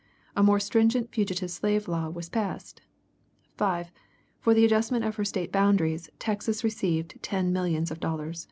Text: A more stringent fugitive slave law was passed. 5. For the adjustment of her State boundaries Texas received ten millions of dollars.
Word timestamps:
A 0.35 0.41
more 0.41 0.59
stringent 0.59 1.11
fugitive 1.11 1.51
slave 1.51 1.87
law 1.87 2.09
was 2.09 2.27
passed. 2.27 2.81
5. 3.57 3.91
For 4.39 4.55
the 4.55 4.65
adjustment 4.65 5.05
of 5.05 5.17
her 5.17 5.23
State 5.23 5.51
boundaries 5.51 6.09
Texas 6.17 6.63
received 6.63 7.19
ten 7.21 7.53
millions 7.53 7.91
of 7.91 7.99
dollars. 7.99 8.39